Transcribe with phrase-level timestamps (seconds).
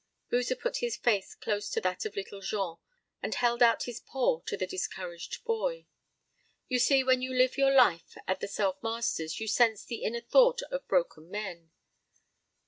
[0.31, 2.77] Boozer put his face close to that of Little Jean
[3.21, 5.85] and held out his paw to the discouraged boy.
[6.67, 10.21] You see when you live your life at the Self Masters you sense the inner
[10.21, 11.69] thought of broken men.